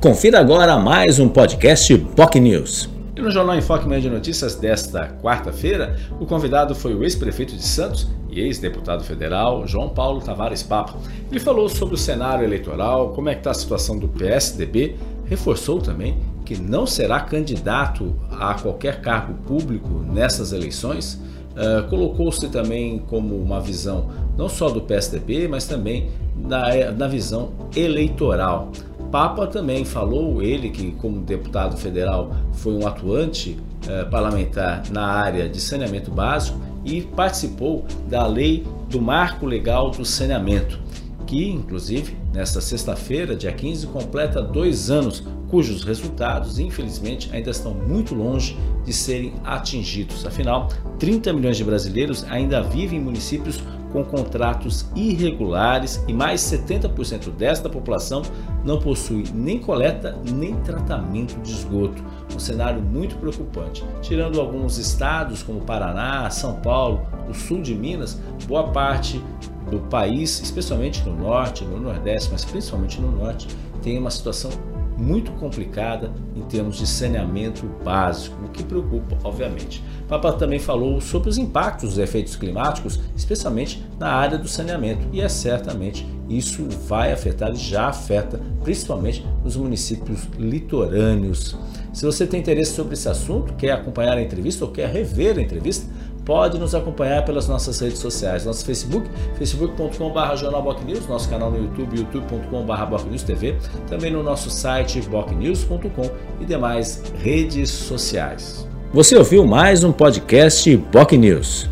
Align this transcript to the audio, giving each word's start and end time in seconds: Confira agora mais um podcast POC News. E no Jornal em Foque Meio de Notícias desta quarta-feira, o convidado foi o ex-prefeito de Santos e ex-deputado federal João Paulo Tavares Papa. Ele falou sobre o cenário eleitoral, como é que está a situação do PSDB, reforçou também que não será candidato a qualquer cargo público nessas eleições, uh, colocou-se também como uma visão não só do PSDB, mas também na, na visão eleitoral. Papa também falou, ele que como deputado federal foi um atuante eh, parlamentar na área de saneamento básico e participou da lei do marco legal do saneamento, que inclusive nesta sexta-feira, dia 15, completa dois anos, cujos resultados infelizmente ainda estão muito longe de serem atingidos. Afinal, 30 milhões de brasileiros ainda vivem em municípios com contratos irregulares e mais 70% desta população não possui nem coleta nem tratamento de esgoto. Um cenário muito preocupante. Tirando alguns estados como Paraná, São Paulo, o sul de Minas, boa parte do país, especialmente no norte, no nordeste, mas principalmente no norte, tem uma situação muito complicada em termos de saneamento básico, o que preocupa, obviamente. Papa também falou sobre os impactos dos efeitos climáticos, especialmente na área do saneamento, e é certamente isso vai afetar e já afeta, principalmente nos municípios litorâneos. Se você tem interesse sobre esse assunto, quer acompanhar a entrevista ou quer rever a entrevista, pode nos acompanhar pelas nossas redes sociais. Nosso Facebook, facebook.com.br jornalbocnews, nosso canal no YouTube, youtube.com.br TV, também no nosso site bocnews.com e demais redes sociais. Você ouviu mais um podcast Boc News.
Confira 0.00 0.38
agora 0.38 0.78
mais 0.78 1.18
um 1.18 1.28
podcast 1.28 1.98
POC 1.98 2.38
News. 2.38 2.88
E 3.16 3.20
no 3.20 3.32
Jornal 3.32 3.56
em 3.56 3.60
Foque 3.60 3.88
Meio 3.88 4.00
de 4.00 4.08
Notícias 4.08 4.54
desta 4.54 5.08
quarta-feira, 5.20 5.96
o 6.20 6.24
convidado 6.24 6.72
foi 6.72 6.94
o 6.94 7.02
ex-prefeito 7.02 7.56
de 7.56 7.66
Santos 7.66 8.06
e 8.30 8.38
ex-deputado 8.38 9.02
federal 9.02 9.66
João 9.66 9.88
Paulo 9.88 10.20
Tavares 10.20 10.62
Papa. 10.62 10.94
Ele 11.28 11.40
falou 11.40 11.68
sobre 11.68 11.96
o 11.96 11.98
cenário 11.98 12.44
eleitoral, 12.44 13.08
como 13.08 13.28
é 13.28 13.32
que 13.32 13.40
está 13.40 13.50
a 13.50 13.54
situação 13.54 13.98
do 13.98 14.06
PSDB, 14.06 14.94
reforçou 15.24 15.80
também 15.80 16.16
que 16.44 16.56
não 16.56 16.86
será 16.86 17.18
candidato 17.18 18.14
a 18.30 18.54
qualquer 18.54 19.00
cargo 19.00 19.34
público 19.48 19.88
nessas 19.88 20.52
eleições, 20.52 21.14
uh, 21.56 21.88
colocou-se 21.90 22.48
também 22.50 23.00
como 23.00 23.34
uma 23.34 23.60
visão 23.60 24.10
não 24.36 24.48
só 24.48 24.70
do 24.70 24.80
PSDB, 24.80 25.48
mas 25.48 25.66
também 25.66 26.08
na, 26.36 26.92
na 26.92 27.08
visão 27.08 27.50
eleitoral. 27.74 28.70
Papa 29.10 29.46
também 29.46 29.84
falou, 29.84 30.42
ele 30.42 30.68
que 30.70 30.92
como 30.92 31.20
deputado 31.20 31.76
federal 31.76 32.34
foi 32.52 32.74
um 32.74 32.86
atuante 32.86 33.58
eh, 33.86 34.04
parlamentar 34.04 34.82
na 34.90 35.06
área 35.06 35.48
de 35.48 35.60
saneamento 35.60 36.10
básico 36.10 36.60
e 36.84 37.00
participou 37.02 37.86
da 38.08 38.26
lei 38.26 38.66
do 38.90 39.00
marco 39.00 39.46
legal 39.46 39.90
do 39.90 40.04
saneamento, 40.04 40.78
que 41.26 41.48
inclusive 41.48 42.16
nesta 42.32 42.60
sexta-feira, 42.60 43.34
dia 43.34 43.52
15, 43.52 43.86
completa 43.86 44.42
dois 44.42 44.90
anos, 44.90 45.24
cujos 45.48 45.84
resultados 45.84 46.58
infelizmente 46.58 47.30
ainda 47.32 47.50
estão 47.50 47.72
muito 47.72 48.14
longe 48.14 48.56
de 48.84 48.92
serem 48.92 49.32
atingidos. 49.44 50.26
Afinal, 50.26 50.68
30 50.98 51.32
milhões 51.32 51.56
de 51.56 51.64
brasileiros 51.64 52.24
ainda 52.28 52.62
vivem 52.62 52.98
em 52.98 53.02
municípios 53.02 53.62
com 53.92 54.04
contratos 54.04 54.86
irregulares 54.94 56.02
e 56.06 56.12
mais 56.12 56.40
70% 56.42 57.30
desta 57.30 57.68
população 57.68 58.22
não 58.64 58.78
possui 58.78 59.24
nem 59.34 59.58
coleta 59.58 60.18
nem 60.30 60.54
tratamento 60.56 61.40
de 61.40 61.52
esgoto. 61.52 62.02
Um 62.34 62.38
cenário 62.38 62.82
muito 62.82 63.16
preocupante. 63.16 63.84
Tirando 64.02 64.40
alguns 64.40 64.78
estados 64.78 65.42
como 65.42 65.60
Paraná, 65.60 66.28
São 66.30 66.56
Paulo, 66.56 67.06
o 67.28 67.34
sul 67.34 67.62
de 67.62 67.74
Minas, 67.74 68.20
boa 68.46 68.68
parte 68.68 69.22
do 69.70 69.78
país, 69.80 70.40
especialmente 70.40 71.02
no 71.04 71.14
norte, 71.16 71.64
no 71.64 71.78
nordeste, 71.78 72.30
mas 72.32 72.44
principalmente 72.44 73.00
no 73.00 73.10
norte, 73.10 73.48
tem 73.82 73.98
uma 73.98 74.10
situação 74.10 74.50
muito 74.98 75.30
complicada 75.32 76.10
em 76.34 76.42
termos 76.42 76.76
de 76.76 76.86
saneamento 76.86 77.64
básico, 77.84 78.36
o 78.44 78.48
que 78.48 78.64
preocupa, 78.64 79.16
obviamente. 79.22 79.82
Papa 80.08 80.32
também 80.32 80.58
falou 80.58 81.00
sobre 81.00 81.28
os 81.28 81.38
impactos 81.38 81.90
dos 81.90 81.98
efeitos 81.98 82.34
climáticos, 82.34 82.98
especialmente 83.16 83.84
na 83.98 84.08
área 84.08 84.36
do 84.36 84.48
saneamento, 84.48 85.06
e 85.12 85.20
é 85.20 85.28
certamente 85.28 86.06
isso 86.28 86.66
vai 86.86 87.12
afetar 87.12 87.52
e 87.52 87.56
já 87.56 87.88
afeta, 87.88 88.40
principalmente 88.64 89.24
nos 89.44 89.56
municípios 89.56 90.28
litorâneos. 90.38 91.56
Se 91.92 92.04
você 92.04 92.26
tem 92.26 92.40
interesse 92.40 92.72
sobre 92.72 92.94
esse 92.94 93.08
assunto, 93.08 93.54
quer 93.54 93.72
acompanhar 93.72 94.18
a 94.18 94.22
entrevista 94.22 94.64
ou 94.64 94.70
quer 94.70 94.88
rever 94.88 95.38
a 95.38 95.42
entrevista, 95.42 95.86
pode 96.28 96.58
nos 96.58 96.74
acompanhar 96.74 97.24
pelas 97.24 97.48
nossas 97.48 97.80
redes 97.80 98.00
sociais. 98.00 98.44
Nosso 98.44 98.62
Facebook, 98.62 99.08
facebook.com.br 99.38 100.36
jornalbocnews, 100.36 101.08
nosso 101.08 101.26
canal 101.30 101.50
no 101.50 101.56
YouTube, 101.56 101.98
youtube.com.br 101.98 103.24
TV, 103.24 103.56
também 103.88 104.12
no 104.12 104.22
nosso 104.22 104.50
site 104.50 105.00
bocnews.com 105.00 106.10
e 106.38 106.44
demais 106.44 107.02
redes 107.16 107.70
sociais. 107.70 108.68
Você 108.92 109.16
ouviu 109.16 109.46
mais 109.46 109.82
um 109.82 109.90
podcast 109.90 110.76
Boc 110.76 111.12
News. 111.12 111.66